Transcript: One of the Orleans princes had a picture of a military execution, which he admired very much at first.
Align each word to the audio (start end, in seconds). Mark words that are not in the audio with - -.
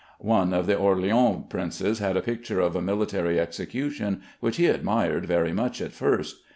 One 0.17 0.51
of 0.51 0.65
the 0.65 0.73
Orleans 0.75 1.43
princes 1.49 1.99
had 1.99 2.17
a 2.17 2.23
picture 2.23 2.59
of 2.59 2.75
a 2.75 2.81
military 2.81 3.39
execution, 3.39 4.21
which 4.39 4.57
he 4.57 4.65
admired 4.65 5.27
very 5.27 5.53
much 5.53 5.79
at 5.79 5.91
first. 5.91 6.37